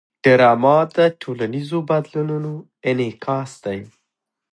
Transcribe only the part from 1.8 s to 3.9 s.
بدلونونو انعکاس دی